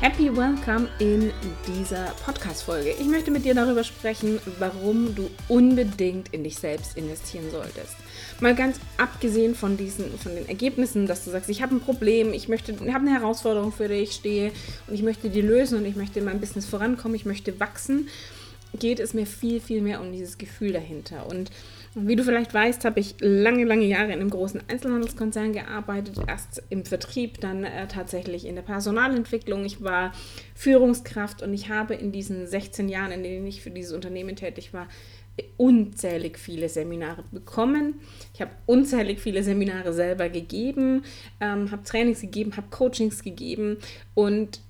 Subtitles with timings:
[0.00, 1.30] Happy Welcome in
[1.66, 2.94] dieser Podcast-Folge.
[2.98, 7.96] Ich möchte mit dir darüber sprechen, warum du unbedingt in dich selbst investieren solltest.
[8.40, 12.32] Mal ganz abgesehen von diesen, von den Ergebnissen, dass du sagst, ich habe ein Problem,
[12.32, 14.52] ich möchte, habe eine Herausforderung, für die ich stehe
[14.88, 18.08] und ich möchte die lösen und ich möchte in meinem Business vorankommen, ich möchte wachsen,
[18.78, 21.26] geht es mir viel, viel mehr um dieses Gefühl dahinter.
[21.28, 21.50] Und
[21.94, 26.16] wie du vielleicht weißt, habe ich lange, lange Jahre in einem großen Einzelhandelskonzern gearbeitet.
[26.26, 29.64] Erst im Vertrieb, dann äh, tatsächlich in der Personalentwicklung.
[29.64, 30.12] Ich war
[30.54, 34.72] Führungskraft und ich habe in diesen 16 Jahren, in denen ich für dieses Unternehmen tätig
[34.72, 34.86] war,
[35.56, 37.94] unzählig viele Seminare bekommen.
[38.34, 41.02] Ich habe unzählig viele Seminare selber gegeben,
[41.40, 43.78] ähm, habe Trainings gegeben, habe Coachings gegeben
[44.14, 44.60] und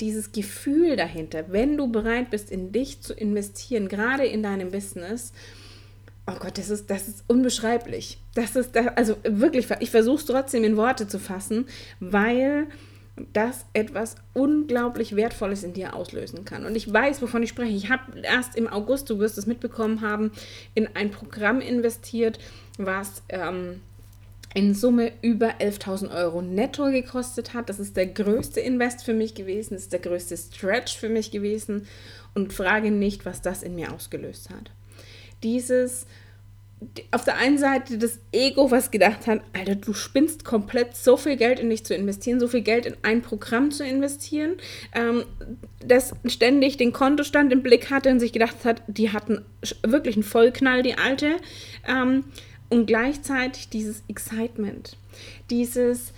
[0.00, 5.32] dieses Gefühl dahinter, wenn du bereit bist, in dich zu investieren, gerade in deinem Business,
[6.26, 8.18] Oh Gott, das ist, das ist unbeschreiblich.
[8.34, 11.66] Das ist, das, also wirklich, ich versuche es trotzdem in Worte zu fassen,
[11.98, 12.68] weil
[13.32, 16.64] das etwas unglaublich Wertvolles in dir auslösen kann.
[16.64, 17.72] Und ich weiß, wovon ich spreche.
[17.72, 20.30] Ich habe erst im August, du wirst es mitbekommen haben,
[20.74, 22.38] in ein Programm investiert,
[22.78, 23.80] was ähm,
[24.54, 27.68] in Summe über 11.000 Euro netto gekostet hat.
[27.68, 31.30] Das ist der größte Invest für mich gewesen, das ist der größte Stretch für mich
[31.32, 31.86] gewesen
[32.34, 34.70] und frage nicht, was das in mir ausgelöst hat
[35.42, 36.06] dieses,
[37.10, 41.36] auf der einen Seite das Ego, was gedacht hat, Alter, du spinnst komplett, so viel
[41.36, 44.56] Geld in dich zu investieren, so viel Geld in ein Programm zu investieren,
[44.94, 45.24] ähm,
[45.84, 49.44] das ständig den Kontostand im Blick hatte und sich gedacht hat, die hatten
[49.82, 51.36] wirklich einen Vollknall, die Alte.
[51.86, 52.24] Ähm,
[52.68, 54.96] und gleichzeitig dieses Excitement,
[55.50, 56.12] dieses,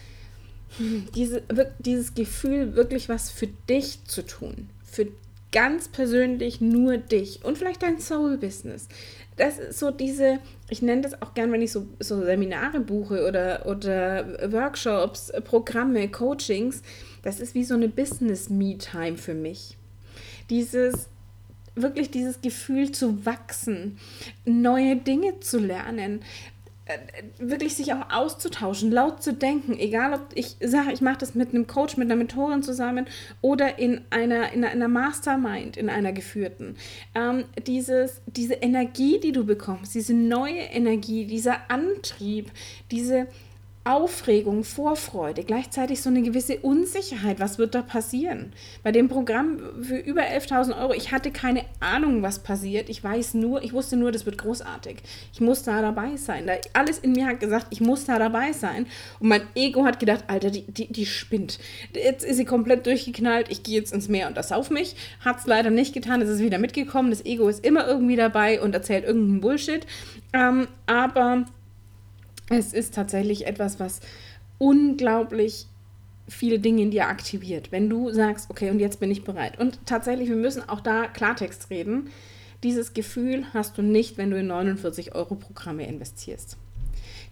[0.79, 1.43] hm, diese,
[1.81, 5.09] dieses Gefühl, wirklich was für dich zu tun, für
[5.55, 8.89] ganz persönlich nur dich und vielleicht dein Soul-Business.
[9.37, 13.27] Das ist so diese, ich nenne das auch gern, wenn ich so, so Seminare buche
[13.27, 16.83] oder, oder Workshops, Programme, Coachings,
[17.23, 19.77] das ist wie so eine Business-Me-Time für mich.
[20.51, 21.09] Dieses,
[21.77, 23.99] wirklich dieses Gefühl zu wachsen,
[24.45, 26.23] neue Dinge zu lernen,
[27.39, 31.51] wirklich sich auch auszutauschen, laut zu denken, egal ob ich sage, ich mache das mit
[31.51, 33.07] einem Coach, mit einer Mentorin zusammen
[33.41, 36.77] oder in einer, in einer Mastermind, in einer geführten.
[37.15, 42.51] Ähm, dieses, diese Energie, die du bekommst, diese neue Energie, dieser Antrieb,
[42.91, 43.29] diese
[43.87, 47.39] Aufregung, Vorfreude, gleichzeitig so eine gewisse Unsicherheit.
[47.39, 48.55] Was wird da passieren?
[48.83, 52.89] Bei dem Programm für über 11.000 Euro, ich hatte keine Ahnung, was passiert.
[52.89, 54.97] Ich weiß nur, ich wusste nur, das wird großartig.
[55.35, 56.47] Ich muss da dabei sein.
[56.47, 58.87] Da, alles in mir hat gesagt, ich muss da dabei sein.
[59.21, 61.59] Und mein Ego hat gedacht, Alter, die, die, die spinnt.
[61.93, 63.51] Jetzt ist sie komplett durchgeknallt.
[63.51, 64.97] Ich gehe jetzt ins Meer und das auf mich.
[65.21, 66.23] Hat es leider nicht getan.
[66.23, 67.11] Es ist wieder mitgekommen.
[67.11, 69.87] Das Ego ist immer irgendwie dabei und erzählt irgendeinen Bullshit.
[70.33, 71.45] Ähm, aber
[72.51, 74.01] es ist tatsächlich etwas, was
[74.59, 75.67] unglaublich
[76.29, 77.73] viele Dinge in dir aktiviert.
[77.73, 79.59] Wenn du sagst, okay, und jetzt bin ich bereit.
[79.59, 82.11] Und tatsächlich, wir müssen auch da Klartext reden.
[82.63, 86.57] Dieses Gefühl hast du nicht, wenn du in 49 Euro Programme investierst.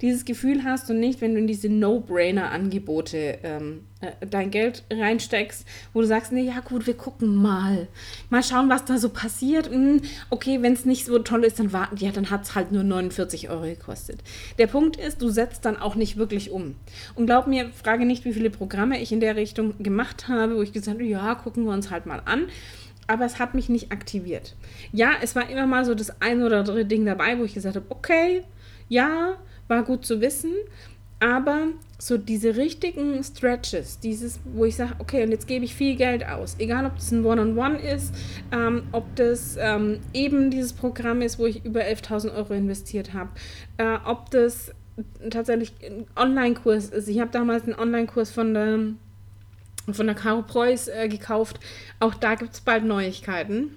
[0.02, 5.64] Dieses Gefühl hast du nicht, wenn du in diese No-Brainer-Angebote ähm, äh, dein Geld reinsteckst,
[5.92, 7.86] wo du sagst, nee, ja gut, wir gucken mal.
[8.28, 9.70] Mal schauen, was da so passiert.
[9.70, 12.72] Hm, okay, wenn es nicht so toll ist, dann warten, ja, dann hat es halt
[12.72, 14.18] nur 49 Euro gekostet.
[14.58, 16.74] Der Punkt ist, du setzt dann auch nicht wirklich um.
[17.14, 20.62] Und glaub mir, frage nicht, wie viele Programme ich in der Richtung gemacht habe, wo
[20.62, 22.48] ich gesagt habe, ja, gucken wir uns halt mal an
[23.08, 24.54] aber es hat mich nicht aktiviert.
[24.92, 27.76] Ja, es war immer mal so das ein oder andere Ding dabei, wo ich gesagt
[27.76, 28.44] habe, okay,
[28.88, 29.36] ja,
[29.68, 30.52] war gut zu wissen,
[31.20, 31.68] aber
[31.98, 36.26] so diese richtigen Stretches, dieses, wo ich sage, okay, und jetzt gebe ich viel Geld
[36.26, 38.12] aus, egal ob das ein One-on-One -on -One ist,
[38.50, 43.30] ähm, ob das ähm, eben dieses Programm ist, wo ich über 11.000 Euro investiert habe,
[43.76, 44.72] äh, ob das
[45.30, 47.08] tatsächlich ein Online-Kurs ist.
[47.08, 48.78] Ich habe damals einen Online-Kurs von der,
[49.92, 51.60] von der Caro Preuß äh, gekauft.
[52.00, 53.76] Auch da gibt es bald Neuigkeiten.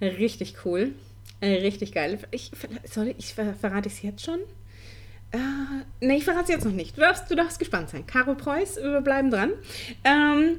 [0.00, 0.92] Richtig cool.
[1.40, 2.18] Äh, richtig geil.
[2.30, 2.50] Ich,
[2.84, 4.40] sorry, ich verrate es jetzt schon.
[5.32, 6.96] Äh, ne, ich verrate es jetzt noch nicht.
[6.96, 8.06] Du darfst, du darfst gespannt sein.
[8.06, 9.52] Caro Preuß, wir bleiben dran.
[10.04, 10.58] Ähm,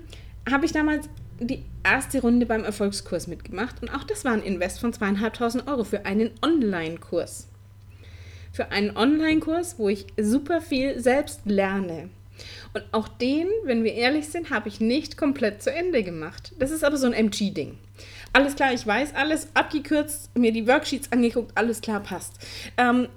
[0.49, 1.07] Habe ich damals
[1.39, 5.83] die erste Runde beim Erfolgskurs mitgemacht und auch das war ein Invest von zweieinhalbtausend Euro
[5.83, 7.47] für einen Online-Kurs.
[8.51, 12.09] Für einen Online-Kurs, wo ich super viel selbst lerne.
[12.73, 16.53] Und auch den, wenn wir ehrlich sind, habe ich nicht komplett zu Ende gemacht.
[16.59, 17.77] Das ist aber so ein MG-Ding.
[18.31, 22.33] Alles klar, ich weiß alles, abgekürzt, mir die Worksheets angeguckt, alles klar, passt.
[22.77, 23.07] Ähm,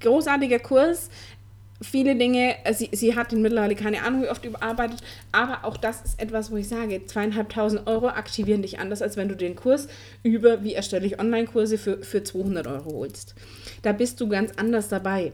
[0.00, 1.10] großartiger Kurs.
[1.82, 5.78] Viele Dinge, äh, sie, sie hat ihn mittlerweile keine Ahnung, wie oft überarbeitet, aber auch
[5.78, 9.56] das ist etwas, wo ich sage, zweieinhalbtausend Euro aktivieren dich anders, als wenn du den
[9.56, 9.88] Kurs
[10.22, 13.34] über, wie erstelle ich Online-Kurse für, für 200 Euro holst.
[13.80, 15.32] Da bist du ganz anders dabei.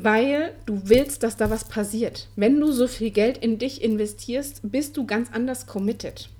[0.00, 2.28] weil du willst, dass da was passiert.
[2.36, 6.30] Wenn du so viel Geld in dich investierst, bist du ganz anders committed.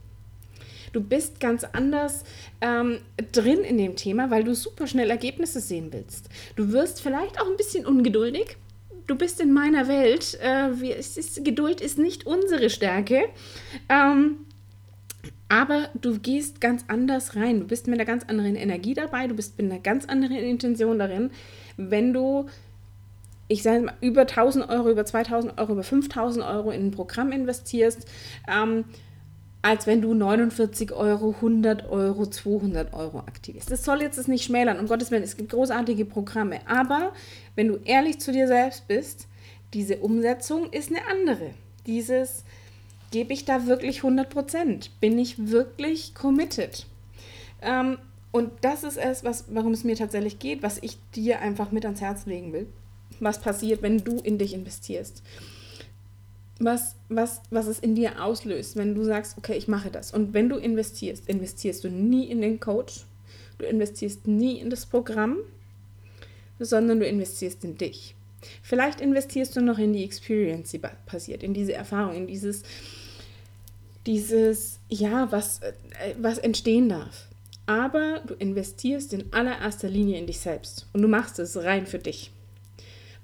[0.93, 2.25] Du bist ganz anders
[2.61, 2.99] ähm,
[3.33, 6.29] drin in dem Thema, weil du super schnell Ergebnisse sehen willst.
[6.57, 8.57] Du wirst vielleicht auch ein bisschen ungeduldig.
[9.07, 10.39] Du bist in meiner Welt.
[10.43, 13.25] Äh, wir, ist, Geduld ist nicht unsere Stärke.
[13.89, 14.39] Ähm,
[15.49, 17.61] aber du gehst ganz anders rein.
[17.61, 19.27] Du bist mit einer ganz anderen Energie dabei.
[19.27, 21.31] Du bist mit einer ganz anderen Intention darin,
[21.77, 22.47] wenn du
[23.49, 27.33] ich sage mal, über 1000 Euro, über 2000 Euro, über 5000 Euro in ein Programm
[27.33, 28.07] investierst,
[28.47, 28.85] ähm,
[29.63, 33.71] als wenn du 49 Euro, 100 Euro, 200 Euro aktivierst.
[33.71, 36.61] Das soll jetzt nicht schmälern, um Gottes Willen, es gibt großartige Programme.
[36.67, 37.13] Aber
[37.57, 39.27] wenn du ehrlich zu dir selbst bist,
[39.75, 41.51] diese Umsetzung ist eine andere.
[41.87, 42.45] Dieses,
[43.11, 44.91] gebe ich da wirklich 100 Prozent?
[45.01, 46.87] Bin ich wirklich committed?
[47.61, 47.99] Ähm,
[48.31, 51.85] und das ist es, was, warum es mir tatsächlich geht, was ich dir einfach mit
[51.85, 52.67] ans Herz legen will.
[53.21, 55.23] Was passiert, wenn du in dich investierst?
[56.59, 60.13] Was, was, was es in dir auslöst, wenn du sagst, okay, ich mache das.
[60.13, 63.05] Und wenn du investierst, investierst du nie in den Coach,
[63.59, 65.39] du investierst nie in das Programm,
[66.59, 68.15] sondern du investierst in dich.
[68.63, 72.63] Vielleicht investierst du noch in die Experience, die passiert, in diese Erfahrung, in dieses,
[74.07, 75.73] dieses, ja, was, äh,
[76.19, 77.27] was entstehen darf.
[77.67, 81.99] Aber du investierst in allererster Linie in dich selbst und du machst es rein für
[81.99, 82.33] dich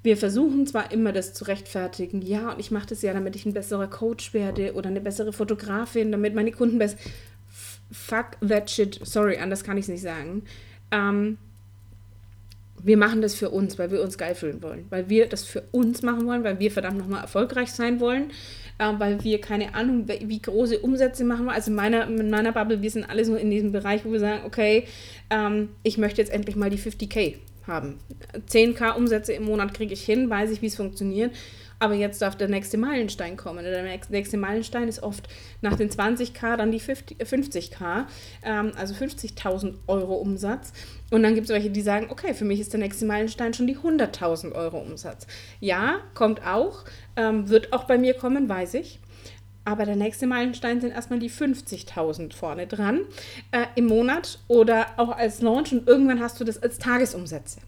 [0.05, 3.47] wir versuchen zwar immer das zu rechtfertigen, ja, und ich mache das ja, damit ich
[3.47, 6.99] ein besserer Coach werde oder eine bessere Fotografin, damit meine Kunden besser.
[7.91, 9.01] Fuck that shit.
[9.03, 10.43] Sorry, anders kann ich es nicht sagen.
[10.91, 11.39] Ähm,
[12.83, 15.63] wir machen das für uns, weil wir uns geil fühlen wollen, weil wir das für
[15.73, 18.31] uns machen wollen, weil wir verdammt nochmal erfolgreich sein wollen,
[18.79, 21.57] äh, weil wir keine Ahnung, wie große Umsätze machen wollen.
[21.57, 24.21] Also in meiner, in meiner Bubble, wir sind alle so in diesem Bereich, wo wir
[24.21, 24.85] sagen, okay,
[25.31, 27.99] ähm, ich möchte jetzt endlich mal die 50k haben.
[28.49, 31.35] 10k Umsätze im Monat kriege ich hin, weiß ich, wie es funktioniert.
[31.81, 33.65] Aber jetzt darf der nächste Meilenstein kommen.
[33.65, 35.29] Der nächste Meilenstein ist oft
[35.61, 38.05] nach den 20k dann die 50k,
[38.45, 40.73] ähm, also 50.000 Euro Umsatz.
[41.11, 43.67] Und dann gibt es welche, die sagen, okay, für mich ist der nächste Meilenstein schon
[43.67, 45.27] die 100.000 Euro Umsatz.
[45.61, 46.85] Ja, kommt auch,
[47.17, 49.01] ähm, wird auch bei mir kommen, weiß ich.
[49.65, 53.01] Aber der nächste Meilenstein sind erstmal die 50.000 vorne dran
[53.51, 57.61] äh, im Monat oder auch als Launch und irgendwann hast du das als Tagesumsätze.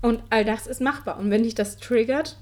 [0.00, 1.18] Und all das ist machbar.
[1.18, 2.38] Und wenn dich das triggert,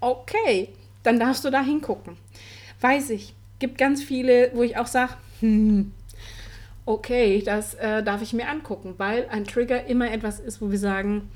[0.00, 0.68] okay,
[1.02, 2.16] dann darfst du da hingucken.
[2.80, 5.92] Weiß ich, gibt ganz viele, wo ich auch sage, hm,
[6.86, 10.78] okay, das äh, darf ich mir angucken, weil ein Trigger immer etwas ist, wo wir
[10.78, 11.30] sagen,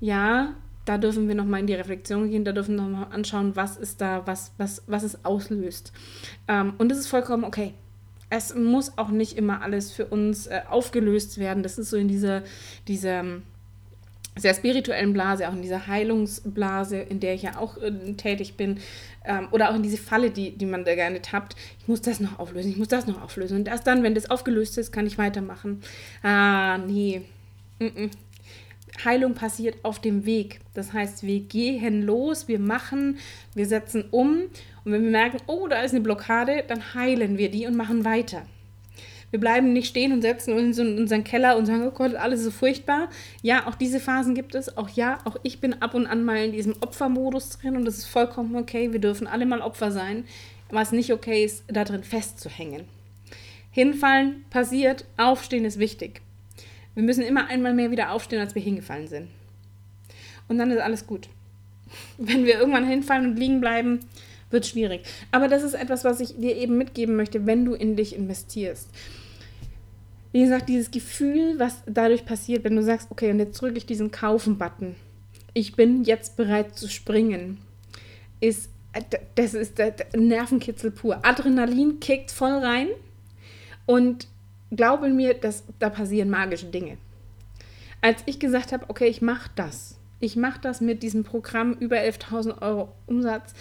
[0.00, 0.54] ja,
[0.84, 4.00] da dürfen wir nochmal in die Reflexion gehen, da dürfen wir nochmal anschauen, was ist
[4.00, 5.92] da, was, was, was es auslöst.
[6.48, 7.74] Ähm, und das ist vollkommen okay.
[8.30, 11.62] Es muss auch nicht immer alles für uns äh, aufgelöst werden.
[11.62, 12.42] Das ist so in dieser,
[12.88, 13.42] dieser ähm,
[14.36, 18.80] sehr spirituellen Blase, auch in dieser Heilungsblase, in der ich ja auch äh, tätig bin,
[19.24, 21.54] ähm, oder auch in diese Falle, die, die man da gerne tappt.
[21.78, 23.58] Ich muss das noch auflösen, ich muss das noch auflösen.
[23.58, 25.82] Und erst dann, wenn das aufgelöst ist, kann ich weitermachen.
[26.22, 27.22] Ah, nee.
[27.78, 28.10] Mm -mm.
[29.04, 30.60] Heilung passiert auf dem Weg.
[30.74, 33.18] Das heißt, wir gehen los, wir machen,
[33.54, 34.42] wir setzen um
[34.84, 38.04] und wenn wir merken, oh, da ist eine Blockade, dann heilen wir die und machen
[38.04, 38.42] weiter.
[39.30, 42.44] Wir bleiben nicht stehen und setzen uns in unseren Keller und sagen, oh Gott, alles
[42.44, 43.08] so furchtbar.
[43.40, 44.76] Ja, auch diese Phasen gibt es.
[44.76, 47.96] Auch ja, auch ich bin ab und an mal in diesem Opfermodus drin und das
[47.96, 48.92] ist vollkommen okay.
[48.92, 50.26] Wir dürfen alle mal Opfer sein.
[50.68, 52.84] Was nicht okay ist, da drin festzuhängen.
[53.70, 56.20] Hinfallen passiert, aufstehen ist wichtig.
[56.94, 59.28] Wir müssen immer einmal mehr wieder aufstehen, als wir hingefallen sind.
[60.48, 61.28] Und dann ist alles gut.
[62.18, 64.00] Wenn wir irgendwann hinfallen und liegen bleiben,
[64.50, 65.02] wird es schwierig.
[65.30, 68.88] Aber das ist etwas, was ich dir eben mitgeben möchte, wenn du in dich investierst.
[70.32, 73.86] Wie gesagt, dieses Gefühl, was dadurch passiert, wenn du sagst, okay, und jetzt drücke ich
[73.86, 74.94] diesen Kaufen-Button.
[75.54, 77.58] Ich bin jetzt bereit zu springen.
[78.40, 78.70] Ist,
[79.34, 79.78] das ist
[80.16, 81.24] Nervenkitzel pur.
[81.24, 82.88] Adrenalin kickt voll rein.
[83.84, 84.26] Und
[84.74, 86.98] glaube mir, dass da passieren magische Dinge.
[88.00, 91.96] Als ich gesagt habe, okay, ich mache das, ich mache das mit diesem Programm über
[91.96, 93.54] 11.000 Euro Umsatz,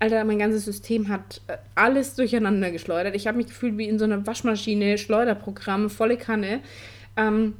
[0.00, 3.14] Alter, mein ganzes System hat äh, alles durcheinander geschleudert.
[3.14, 6.60] Ich habe mich gefühlt wie in so einer Waschmaschine, Schleuderprogramm, volle Kanne.
[7.16, 7.54] Ähm,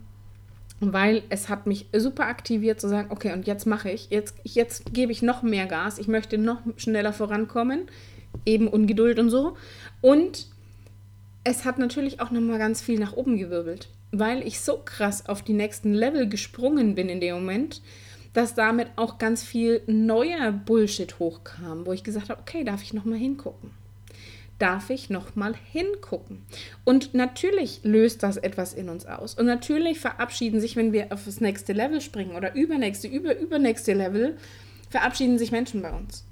[0.80, 4.92] weil es hat mich super aktiviert zu sagen, okay, und jetzt mache ich, jetzt, jetzt
[4.92, 7.82] gebe ich noch mehr Gas, ich möchte noch schneller vorankommen,
[8.44, 9.56] eben Ungeduld und so.
[10.00, 10.48] Und
[11.44, 15.42] es hat natürlich auch nochmal ganz viel nach oben gewirbelt, weil ich so krass auf
[15.42, 17.82] die nächsten Level gesprungen bin in dem Moment,
[18.32, 22.94] dass damit auch ganz viel neuer Bullshit hochkam, wo ich gesagt habe, okay, darf ich
[22.94, 23.70] nochmal hingucken?
[24.58, 26.42] Darf ich nochmal hingucken?
[26.84, 29.34] Und natürlich löst das etwas in uns aus.
[29.34, 33.92] Und natürlich verabschieden sich, wenn wir auf das nächste Level springen oder übernächste, über, übernächste
[33.92, 34.36] Level,
[34.90, 36.24] verabschieden sich Menschen bei uns.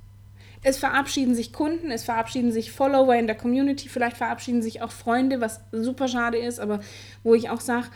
[0.63, 4.93] Es verabschieden sich Kunden, es verabschieden sich Follower in der Community, vielleicht verabschieden sich auch
[4.93, 6.81] Freunde, was super schade ist, aber
[7.25, 7.87] wo ich auch sage,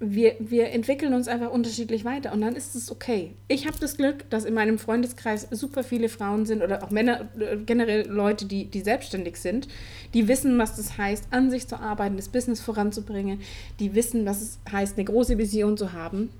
[0.00, 3.32] wir, wir entwickeln uns einfach unterschiedlich weiter und dann ist es okay.
[3.48, 7.28] Ich habe das Glück, dass in meinem Freundeskreis super viele Frauen sind oder auch Männer,
[7.38, 9.66] äh, generell Leute, die, die selbstständig sind,
[10.14, 13.40] die wissen, was das heißt, an sich zu arbeiten, das Business voranzubringen,
[13.80, 16.30] die wissen, was es heißt, eine große Vision zu haben.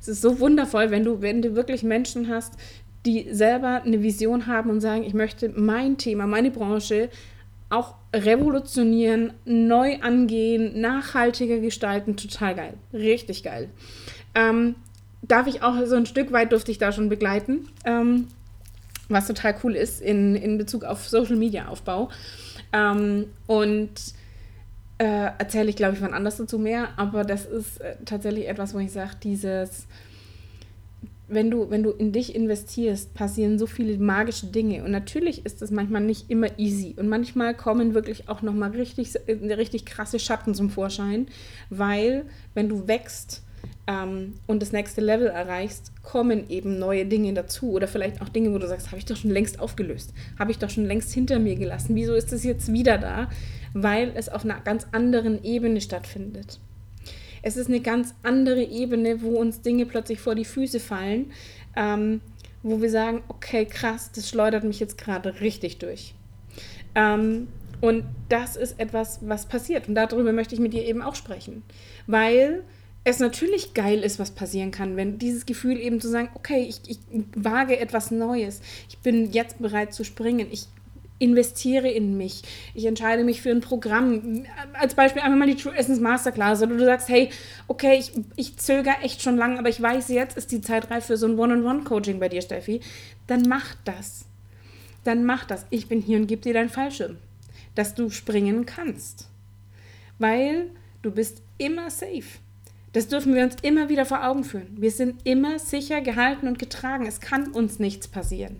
[0.00, 2.54] Es ist so wundervoll, wenn du, wenn du wirklich Menschen hast,
[3.06, 7.08] die selber eine Vision haben und sagen, ich möchte mein Thema, meine Branche
[7.70, 12.16] auch revolutionieren, neu angehen, nachhaltiger gestalten.
[12.16, 12.74] Total geil.
[12.92, 13.70] Richtig geil.
[14.34, 14.76] Ähm,
[15.22, 18.28] darf ich auch so ein Stück weit durfte ich da schon begleiten, ähm,
[19.08, 22.10] was total cool ist in, in Bezug auf Social Media Aufbau.
[22.72, 23.90] Ähm, und
[24.98, 28.74] äh, erzähle ich, glaube ich, wann anders dazu mehr, aber das ist äh, tatsächlich etwas,
[28.74, 29.86] wo ich sage, dieses
[31.28, 34.84] wenn du, wenn du in dich investierst, passieren so viele magische Dinge.
[34.84, 36.94] Und natürlich ist es manchmal nicht immer easy.
[36.96, 41.26] Und manchmal kommen wirklich auch nochmal richtig, richtig krasse Schatten zum Vorschein,
[41.68, 43.42] weil wenn du wächst
[43.88, 47.72] ähm, und das nächste Level erreichst, kommen eben neue Dinge dazu.
[47.72, 50.58] Oder vielleicht auch Dinge, wo du sagst, habe ich doch schon längst aufgelöst, habe ich
[50.58, 51.96] doch schon längst hinter mir gelassen.
[51.96, 53.30] Wieso ist das jetzt wieder da?
[53.74, 56.60] Weil es auf einer ganz anderen Ebene stattfindet.
[57.42, 61.32] Es ist eine ganz andere Ebene, wo uns Dinge plötzlich vor die Füße fallen,
[61.76, 62.20] ähm,
[62.62, 66.14] wo wir sagen, okay, krass, das schleudert mich jetzt gerade richtig durch.
[66.94, 67.48] Ähm,
[67.80, 69.88] und das ist etwas, was passiert.
[69.88, 71.62] Und darüber möchte ich mit dir eben auch sprechen.
[72.06, 72.64] Weil
[73.04, 76.80] es natürlich geil ist, was passieren kann, wenn dieses Gefühl eben zu sagen, okay, ich,
[76.88, 76.98] ich
[77.36, 80.66] wage etwas Neues, ich bin jetzt bereit zu springen, ich
[81.18, 82.42] investiere in mich.
[82.74, 84.44] Ich entscheide mich für ein Programm.
[84.74, 86.62] Als Beispiel einmal mal die True Essence Masterclass.
[86.62, 87.30] Oder du sagst, hey,
[87.68, 91.06] okay, ich, ich zögere echt schon lange, aber ich weiß, jetzt ist die Zeit reif
[91.06, 92.80] für so ein One-on-One-Coaching bei dir, Steffi.
[93.26, 94.26] Dann mach das.
[95.04, 95.66] Dann mach das.
[95.70, 97.16] Ich bin hier und gebe dir deinen Fallschirm.
[97.74, 99.28] Dass du springen kannst.
[100.18, 100.70] Weil
[101.02, 102.38] du bist immer safe.
[102.92, 104.68] Das dürfen wir uns immer wieder vor Augen führen.
[104.78, 107.06] Wir sind immer sicher gehalten und getragen.
[107.06, 108.56] Es kann uns nichts passieren.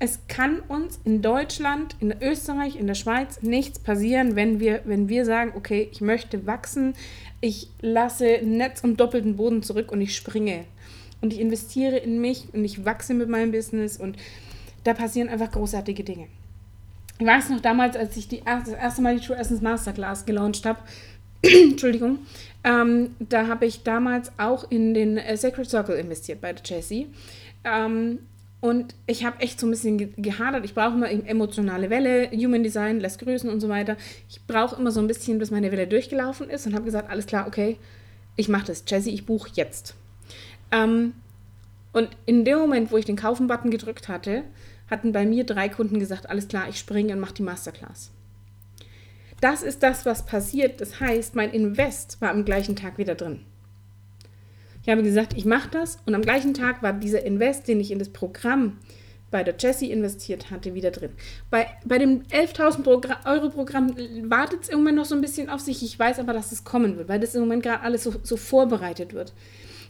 [0.00, 5.08] Es kann uns in Deutschland, in Österreich, in der Schweiz nichts passieren, wenn wir, wenn
[5.08, 6.94] wir sagen, okay, ich möchte wachsen,
[7.40, 10.64] ich lasse Netz und doppelten Boden zurück und ich springe.
[11.20, 14.16] Und ich investiere in mich und ich wachse mit meinem Business und
[14.84, 16.28] da passieren einfach großartige Dinge.
[17.18, 20.64] Ich weiß noch damals, als ich die das erste Mal die True Essence Masterclass gelauncht
[20.64, 20.78] habe,
[21.42, 22.20] Entschuldigung,
[22.62, 27.08] ähm, da habe ich damals auch in den äh, Sacred Circle investiert bei der Jessie.
[27.64, 28.20] Ähm,
[28.60, 30.64] und ich habe echt so ein bisschen gehadert.
[30.64, 33.96] Ich brauche immer emotionale Welle, Human Design lässt grüßen und so weiter.
[34.28, 37.26] Ich brauche immer so ein bisschen, bis meine Welle durchgelaufen ist und habe gesagt, alles
[37.26, 37.78] klar, okay,
[38.34, 38.84] ich mache das.
[38.86, 39.94] Jessie, ich buche jetzt.
[40.72, 41.14] Ähm,
[41.92, 44.42] und in dem Moment, wo ich den Kaufen-Button gedrückt hatte,
[44.90, 48.10] hatten bei mir drei Kunden gesagt, alles klar, ich springe und mache die Masterclass.
[49.40, 50.80] Das ist das, was passiert.
[50.80, 53.40] Das heißt, mein Invest war am gleichen Tag wieder drin.
[54.88, 57.90] Ich habe gesagt, ich mache das und am gleichen Tag war dieser Invest, den ich
[57.90, 58.78] in das Programm
[59.30, 61.10] bei der Jessie investiert hatte, wieder drin.
[61.50, 65.82] Bei, bei dem 11.000 Euro Programm wartet es Moment noch so ein bisschen auf sich.
[65.82, 68.38] Ich weiß aber, dass es kommen wird, weil das im Moment gerade alles so, so,
[68.38, 69.34] vorbereitet wird.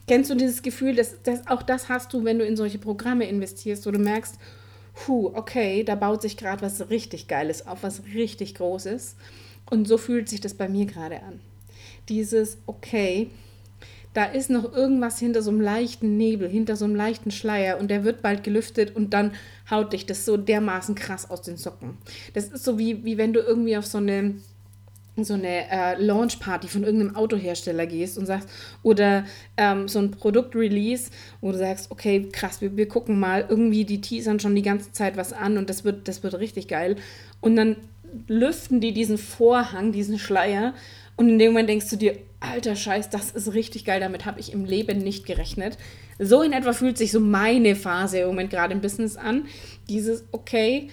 [0.08, 3.28] Kennst du dieses Gefühl, dass, dass auch das hast du, wenn du in solche Programme
[3.28, 4.34] investierst, wo du merkst,
[4.94, 9.14] puh, okay, da baut sich gerade was richtig Geiles auf, was richtig Großes.
[9.70, 11.38] Und so fühlt sich das bei mir gerade an.
[12.08, 13.30] Dieses, okay,
[14.14, 17.90] da ist noch irgendwas hinter so einem leichten Nebel, hinter so einem leichten Schleier und
[17.90, 19.32] der wird bald gelüftet und dann
[19.70, 21.98] haut dich das so dermaßen krass aus den Socken.
[22.34, 24.34] Das ist so wie, wie wenn du irgendwie auf so eine
[25.24, 28.48] so eine äh, Launchparty von irgendeinem Autohersteller gehst und sagst,
[28.84, 29.24] oder
[29.56, 31.10] ähm, so ein Produktrelease,
[31.40, 34.92] wo du sagst, okay, krass, wir, wir gucken mal, irgendwie die teasern schon die ganze
[34.92, 36.96] Zeit was an und das wird, das wird richtig geil.
[37.40, 37.76] Und dann
[38.26, 40.74] lüften die diesen Vorhang, diesen Schleier
[41.16, 44.40] und in dem Moment denkst du dir, alter Scheiß, das ist richtig geil, damit habe
[44.40, 45.76] ich im Leben nicht gerechnet.
[46.18, 49.46] So in etwa fühlt sich so meine Phase im Moment gerade im Business an.
[49.88, 50.88] Dieses, okay,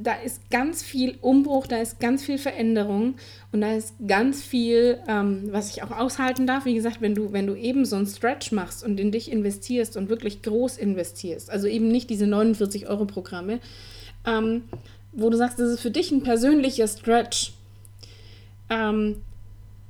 [0.00, 3.16] da ist ganz viel Umbruch, da ist ganz viel Veränderung
[3.52, 6.64] und da ist ganz viel, ähm, was ich auch aushalten darf.
[6.64, 9.96] Wie gesagt, wenn du, wenn du eben so einen Stretch machst und in dich investierst
[9.96, 13.58] und wirklich groß investierst, also eben nicht diese 49-Euro-Programme,
[14.24, 14.62] ähm,
[15.12, 17.52] wo du sagst, das ist für dich ein persönlicher Stretch,
[18.70, 19.16] ähm,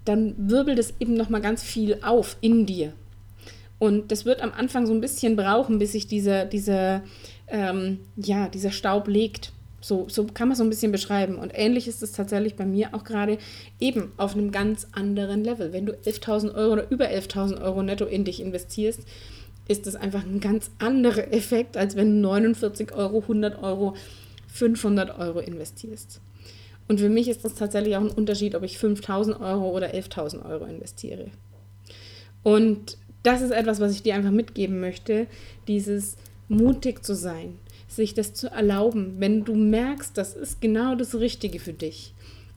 [0.09, 2.93] dann wirbelt es eben nochmal ganz viel auf in dir.
[3.79, 7.03] Und das wird am Anfang so ein bisschen brauchen, bis sich dieser, dieser,
[7.47, 9.53] ähm, ja, dieser Staub legt.
[9.81, 11.37] So, so kann man es so ein bisschen beschreiben.
[11.37, 13.39] Und ähnlich ist es tatsächlich bei mir auch gerade
[13.79, 15.73] eben auf einem ganz anderen Level.
[15.73, 19.03] Wenn du 11.000 Euro oder über 11.000 Euro netto in dich investierst,
[19.69, 23.95] ist das einfach ein ganz anderer Effekt, als wenn du 49 Euro, 100 Euro,
[24.49, 26.21] 500 Euro investierst.
[26.89, 30.45] Und für mich ist das tatsächlich auch ein Unterschied, ob ich 5000 Euro oder 11.000
[30.49, 31.27] Euro investiere.
[32.43, 35.27] Und das ist etwas, was ich dir einfach mitgeben möchte,
[35.67, 36.17] dieses
[36.49, 41.59] mutig zu sein, sich das zu erlauben, wenn du merkst, das ist genau das Richtige
[41.59, 42.15] für dich.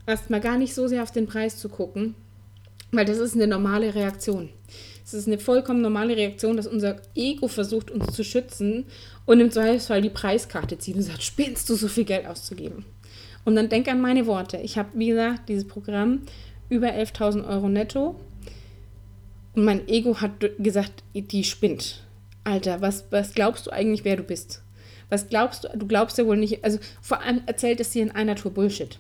[0.08, 2.16] Erstmal gar nicht so sehr auf den Preis zu gucken,
[2.92, 4.50] weil das ist eine normale Reaktion.
[5.04, 8.86] Es ist eine vollkommen normale Reaktion, dass unser Ego versucht, uns zu schützen
[9.26, 12.86] und im Zweifelsfall die Preiskarte zieht und sagt, spinnst du so viel Geld auszugeben?
[13.46, 14.58] Und dann denk an meine Worte.
[14.58, 16.22] Ich habe, wie gesagt, dieses Programm
[16.70, 18.16] über 11.000 Euro netto.
[19.54, 22.04] Und mein Ego hat gesagt, die spinnt.
[22.44, 24.62] Alter, was, was glaubst du eigentlich, wer du bist?
[25.10, 25.78] Was glaubst du?
[25.78, 26.64] Du glaubst ja wohl nicht.
[26.64, 28.98] Also vor allem erzählt es dir in einer Tour Bullshit.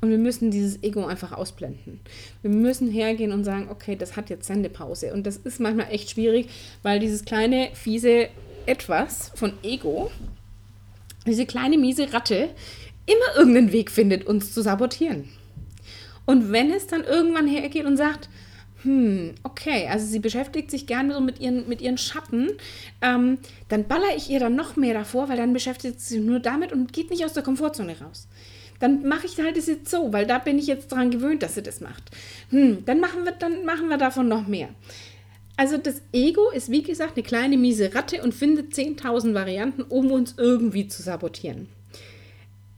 [0.00, 2.00] Und wir müssen dieses Ego einfach ausblenden.
[2.42, 5.12] Wir müssen hergehen und sagen, okay, das hat jetzt Sendepause.
[5.12, 6.48] Und das ist manchmal echt schwierig,
[6.82, 8.28] weil dieses kleine, fiese
[8.66, 10.10] Etwas von Ego,
[11.26, 12.50] diese kleine, miese Ratte,
[13.08, 15.28] immer irgendeinen Weg findet, uns zu sabotieren.
[16.26, 18.28] Und wenn es dann irgendwann hergeht und sagt,
[18.82, 22.50] hm, okay, also sie beschäftigt sich gerne so mit ihren, mit ihren Schatten,
[23.02, 23.38] ähm,
[23.68, 26.72] dann baller ich ihr dann noch mehr davor, weil dann beschäftigt sie sich nur damit
[26.72, 28.28] und geht nicht aus der Komfortzone raus
[28.80, 31.54] dann mache ich halt das jetzt so, weil da bin ich jetzt dran gewöhnt, dass
[31.54, 32.02] sie das macht.
[32.50, 34.68] Hm, dann machen wir, dann machen wir davon noch mehr.
[35.56, 40.12] Also das Ego ist wie gesagt eine kleine miese Ratte und findet 10.000 Varianten, um
[40.12, 41.68] uns irgendwie zu sabotieren.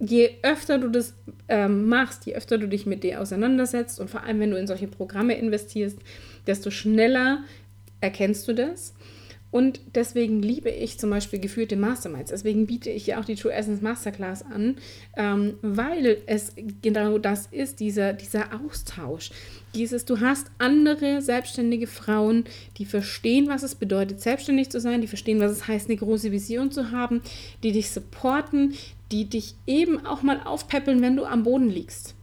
[0.01, 1.15] Je öfter du das
[1.49, 4.67] ähm, machst, je öfter du dich mit dir auseinandersetzt und vor allem wenn du in
[4.67, 5.99] solche Programme investierst,
[6.47, 7.45] desto schneller
[8.01, 8.95] erkennst du das
[9.51, 12.31] und deswegen liebe ich zum Beispiel geführte Masterminds.
[12.31, 14.77] Deswegen biete ich ja auch die True Essence Masterclass an,
[15.17, 16.53] ähm, weil es
[16.83, 19.31] genau das ist, dieser, dieser Austausch.
[19.75, 22.45] Dieses, du hast andere selbstständige Frauen,
[22.79, 26.31] die verstehen, was es bedeutet, selbstständig zu sein, die verstehen, was es heißt, eine große
[26.31, 27.21] Vision zu haben,
[27.65, 28.75] die dich supporten,
[29.13, 32.15] die dich eben auch mal aufpäppeln, wenn du am Boden liegst.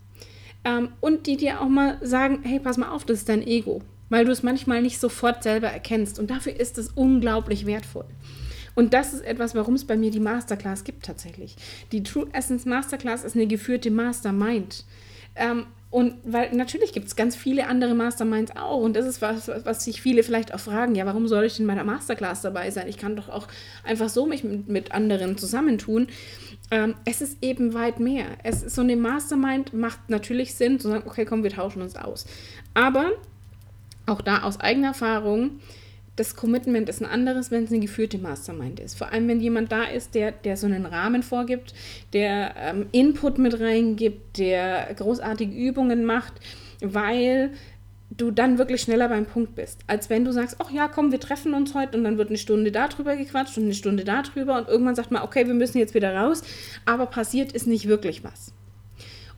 [0.64, 3.82] Ähm, und die dir auch mal sagen, hey, pass mal auf, das ist dein Ego
[4.10, 6.20] weil du es manchmal nicht sofort selber erkennst.
[6.20, 8.06] Und dafür ist es unglaublich wertvoll.
[8.76, 11.56] Und das ist etwas, warum es bei mir die Masterclass gibt tatsächlich.
[11.92, 14.86] Die True Essence Masterclass ist eine geführte Mastermind.
[15.36, 18.82] Ähm, und weil natürlich gibt es ganz viele andere Masterminds auch.
[18.82, 21.66] Und das ist was, was sich viele vielleicht auch fragen: Ja, warum soll ich denn
[21.66, 22.88] bei der Masterclass dabei sein?
[22.88, 23.48] Ich kann doch auch
[23.84, 26.08] einfach so mich mit, mit anderen zusammentun.
[26.70, 28.26] Ähm, es ist eben weit mehr.
[28.44, 31.96] Es ist so eine Mastermind macht natürlich Sinn, zu sagen: Okay, komm, wir tauschen uns
[31.96, 32.26] aus.
[32.74, 33.12] Aber
[34.06, 35.60] auch da aus eigener Erfahrung,
[36.18, 38.98] das Commitment ist ein anderes, wenn es eine geführte Mastermind ist.
[38.98, 41.74] Vor allem, wenn jemand da ist, der, der so einen Rahmen vorgibt,
[42.12, 46.34] der ähm, Input mit reingibt, der großartige Übungen macht,
[46.82, 47.52] weil
[48.10, 51.20] du dann wirklich schneller beim Punkt bist, als wenn du sagst, ach ja, komm, wir
[51.20, 54.68] treffen uns heute und dann wird eine Stunde darüber gequatscht und eine Stunde darüber und
[54.68, 56.42] irgendwann sagt man, okay, wir müssen jetzt wieder raus,
[56.86, 58.54] aber passiert ist nicht wirklich was.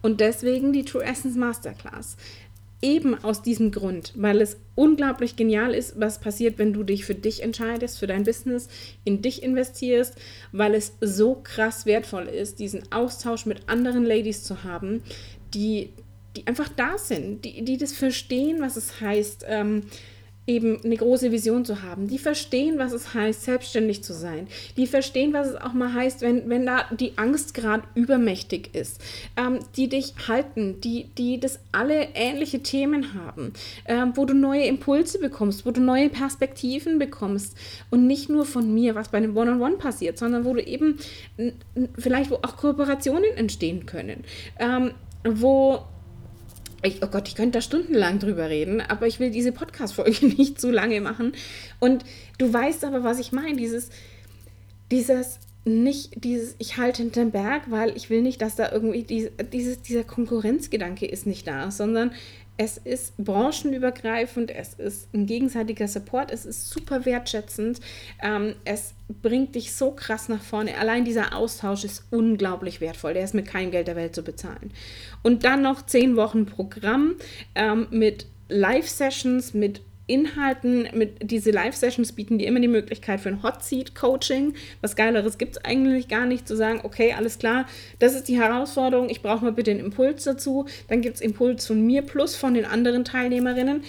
[0.01, 2.15] Und deswegen die True Essence Masterclass.
[2.81, 7.15] Eben aus diesem Grund, weil es unglaublich genial ist, was passiert, wenn du dich für
[7.15, 8.69] dich entscheidest, für dein Business,
[9.03, 10.15] in dich investierst,
[10.53, 15.03] weil es so krass wertvoll ist, diesen Austausch mit anderen Ladies zu haben,
[15.53, 15.89] die,
[16.35, 19.83] die einfach da sind, die, die das verstehen, was es heißt, ähm,
[20.49, 22.07] eben eine große Vision zu haben.
[22.07, 24.47] Die verstehen, was es heißt, selbstständig zu sein.
[24.77, 28.99] Die verstehen, was es auch mal heißt, wenn, wenn da die Angst gerade übermächtig ist.
[29.37, 33.53] Ähm, die dich halten, die, die das alle ähnliche Themen haben,
[33.85, 37.55] ähm, wo du neue Impulse bekommst, wo du neue Perspektiven bekommst.
[37.91, 40.63] Und nicht nur von mir, was bei einem One-on-One -on -One passiert, sondern wo du
[40.63, 40.97] eben
[41.97, 44.23] vielleicht, wo auch Kooperationen entstehen können.
[44.57, 44.91] Ähm,
[45.23, 45.83] wo
[46.81, 50.59] ich, oh Gott, ich könnte da stundenlang drüber reden, aber ich will diese Podcast-Folge nicht
[50.59, 51.33] zu lange machen.
[51.79, 52.05] Und
[52.37, 53.89] du weißt aber, was ich meine, dieses,
[54.91, 59.29] dieses, nicht dieses, ich halte hinterm Berg, weil ich will nicht, dass da irgendwie die,
[59.51, 62.11] dieses, dieser Konkurrenzgedanke ist nicht da, sondern
[62.59, 67.79] es ist branchenübergreifend, es ist ein gegenseitiger Support, es ist super wertschätzend,
[68.21, 70.77] ähm, es bringt dich so krass nach vorne.
[70.77, 74.71] Allein dieser Austausch ist unglaublich wertvoll, der ist mit keinem Geld der Welt zu bezahlen.
[75.23, 77.15] Und dann noch zehn Wochen Programm
[77.55, 83.43] ähm, mit Live-Sessions, mit Inhalten, mit diese Live-Sessions bieten dir immer die Möglichkeit für ein
[83.43, 84.53] Hot Seat Coaching.
[84.81, 87.65] Was Geileres gibt es eigentlich gar nicht, zu sagen, okay, alles klar,
[87.99, 90.65] das ist die Herausforderung, ich brauche mal bitte einen Impuls dazu.
[90.87, 93.83] Dann gibt es Impuls von mir plus von den anderen Teilnehmerinnen.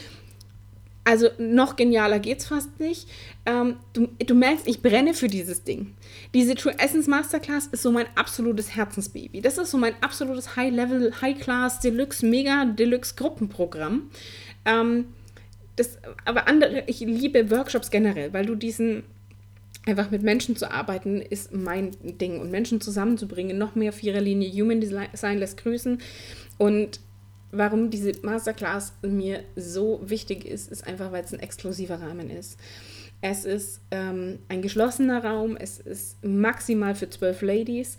[1.05, 3.09] Also noch genialer geht es fast nicht.
[3.47, 5.95] Ähm, du, du, merkst, ich brenne für dieses Ding.
[6.35, 9.41] Diese True Essence Masterclass ist so mein absolutes Herzensbaby.
[9.41, 14.11] Das ist so mein absolutes High-Level, High-Class, Deluxe, Mega Deluxe Gruppenprogramm.
[14.67, 15.07] Ähm,
[15.81, 19.03] das, aber andere, ich liebe Workshops generell, weil du diesen,
[19.87, 22.41] einfach mit Menschen zu arbeiten, ist mein Ding.
[22.41, 25.99] Und Menschen zusammenzubringen, noch mehr vierer Linie Human Design lässt grüßen.
[26.59, 27.01] Und
[27.51, 32.59] warum diese Masterclass mir so wichtig ist, ist einfach, weil es ein exklusiver Rahmen ist.
[33.23, 37.99] Es ist ähm, ein geschlossener Raum, es ist maximal für zwölf Ladies.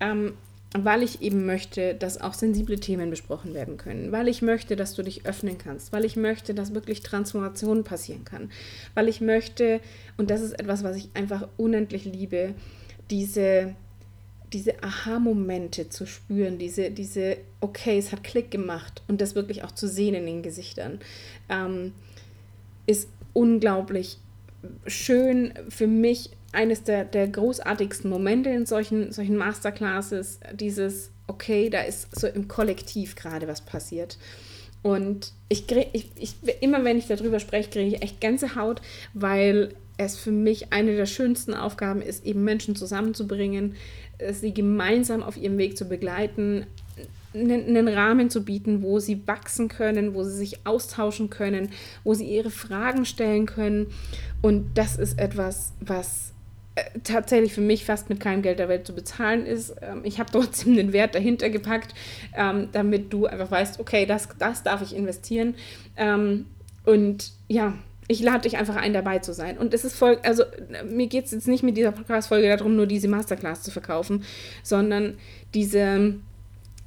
[0.00, 0.34] Ähm,
[0.76, 4.94] weil ich eben möchte, dass auch sensible Themen besprochen werden können, weil ich möchte, dass
[4.94, 8.50] du dich öffnen kannst, weil ich möchte, dass wirklich Transformation passieren kann,
[8.94, 9.80] weil ich möchte,
[10.16, 12.54] und das ist etwas, was ich einfach unendlich liebe,
[13.08, 13.76] diese,
[14.52, 19.72] diese Aha-Momente zu spüren, diese, diese, okay, es hat Klick gemacht und das wirklich auch
[19.72, 20.98] zu sehen in den Gesichtern,
[21.48, 21.92] ähm,
[22.86, 24.18] ist unglaublich
[24.86, 31.82] schön für mich eines der, der großartigsten Momente in solchen, solchen Masterclasses, dieses, okay, da
[31.82, 34.18] ist so im Kollektiv gerade was passiert.
[34.82, 38.82] Und ich, ich, ich, immer wenn ich darüber spreche, kriege ich echt Gänsehaut,
[39.14, 43.76] weil es für mich eine der schönsten Aufgaben ist, eben Menschen zusammenzubringen,
[44.32, 46.66] sie gemeinsam auf ihrem Weg zu begleiten,
[47.34, 51.70] einen Rahmen zu bieten, wo sie wachsen können, wo sie sich austauschen können,
[52.04, 53.88] wo sie ihre Fragen stellen können.
[54.40, 56.33] Und das ist etwas, was äh,
[57.04, 59.74] tatsächlich für mich fast mit keinem Geld der Welt zu bezahlen ist.
[59.80, 61.94] Ähm, ich habe trotzdem den Wert dahinter gepackt,
[62.36, 65.54] ähm, damit du einfach weißt, okay, das, das darf ich investieren.
[65.96, 66.46] Ähm,
[66.84, 67.74] und ja,
[68.08, 69.56] ich lade dich einfach ein, dabei zu sein.
[69.56, 70.44] Und es ist voll, also
[70.90, 74.24] mir geht es jetzt nicht mit dieser Podcast-Folge darum, nur diese Masterclass zu verkaufen,
[74.62, 75.16] sondern
[75.54, 76.16] diese,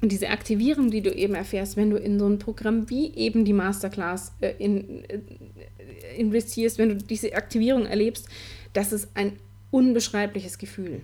[0.00, 3.52] diese Aktivierung, die du eben erfährst, wenn du in so ein Programm wie eben die
[3.52, 5.18] Masterclass äh, in, äh,
[6.16, 8.28] investierst, wenn du diese Aktivierung erlebst,
[8.74, 9.32] das ist ein
[9.70, 11.02] unbeschreibliches Gefühl.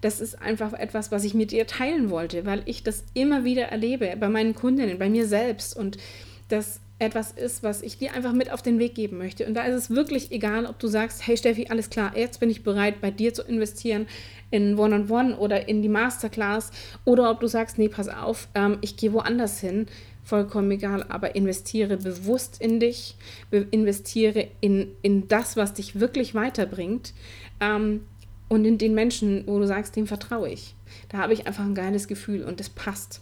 [0.00, 3.64] Das ist einfach etwas, was ich mit dir teilen wollte, weil ich das immer wieder
[3.64, 5.98] erlebe bei meinen Kundinnen, bei mir selbst und
[6.48, 9.46] das etwas ist, was ich dir einfach mit auf den Weg geben möchte.
[9.46, 12.50] Und da ist es wirklich egal, ob du sagst, hey Steffi, alles klar, jetzt bin
[12.50, 14.06] ich bereit, bei dir zu investieren
[14.50, 16.72] in One-on-One -on -One oder in die Masterclass
[17.04, 19.86] oder ob du sagst, nee, pass auf, ähm, ich gehe woanders hin,
[20.28, 23.16] vollkommen egal, aber investiere bewusst in dich,
[23.50, 27.14] investiere in, in das, was dich wirklich weiterbringt,
[27.60, 28.02] ähm,
[28.48, 30.74] und in den Menschen, wo du sagst, dem vertraue ich.
[31.10, 33.20] Da habe ich einfach ein geiles Gefühl und das passt.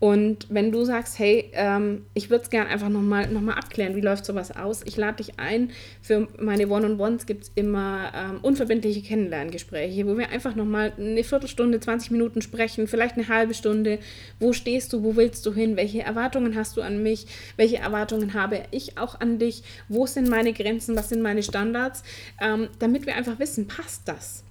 [0.00, 3.96] Und wenn du sagst, hey, ähm, ich würde es gerne einfach nochmal noch mal abklären,
[3.96, 4.82] wie läuft sowas aus?
[4.84, 5.70] Ich lade dich ein.
[6.02, 11.80] Für meine One-on-Ones gibt es immer ähm, unverbindliche Kennenlerngespräche, wo wir einfach nochmal eine Viertelstunde,
[11.80, 13.98] 20 Minuten sprechen, vielleicht eine halbe Stunde.
[14.38, 15.02] Wo stehst du?
[15.02, 15.76] Wo willst du hin?
[15.76, 17.26] Welche Erwartungen hast du an mich?
[17.56, 19.64] Welche Erwartungen habe ich auch an dich?
[19.88, 20.94] Wo sind meine Grenzen?
[20.94, 22.04] Was sind meine Standards?
[22.40, 24.44] Ähm, damit wir einfach wissen, passt das?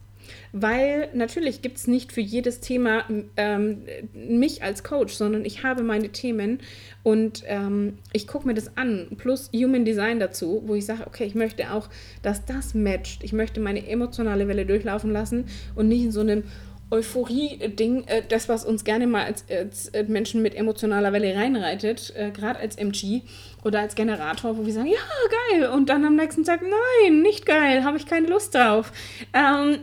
[0.62, 3.04] Weil natürlich gibt es nicht für jedes Thema
[3.36, 6.60] ähm, mich als Coach, sondern ich habe meine Themen
[7.04, 11.26] und ähm, ich gucke mir das an, plus Human Design dazu, wo ich sage, okay,
[11.26, 11.90] ich möchte auch,
[12.22, 13.24] dass das matcht.
[13.24, 16.44] Ich möchte meine emotionale Welle durchlaufen lassen und nicht in so einem
[16.90, 22.14] Euphorie-Ding, äh, das, was uns gerne mal als, als äh, Menschen mit emotionaler Welle reinreitet,
[22.16, 23.24] äh, gerade als MG
[23.66, 27.46] oder als Generator, wo wir sagen, ja, geil, und dann am nächsten Tag, nein, nicht
[27.46, 28.94] geil, habe ich keine Lust drauf.
[29.34, 29.80] Ähm,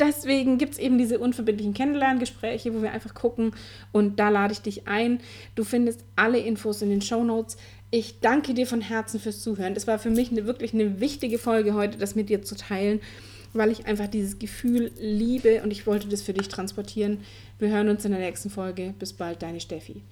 [0.00, 3.52] deswegen gibt es eben diese unverbindlichen Kennenlerngespräche, wo wir einfach gucken
[3.92, 5.20] und da lade ich dich ein.
[5.54, 7.56] Du findest alle Infos in den Show Notes.
[7.92, 9.74] Ich danke dir von Herzen fürs Zuhören.
[9.74, 13.00] Das war für mich eine, wirklich eine wichtige Folge heute, das mit dir zu teilen
[13.58, 17.18] weil ich einfach dieses Gefühl liebe und ich wollte das für dich transportieren.
[17.58, 18.94] Wir hören uns in der nächsten Folge.
[18.98, 20.02] Bis bald, deine Steffi.